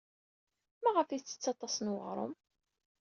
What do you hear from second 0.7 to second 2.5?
Maɣef ay tettett aṭas n uɣrum?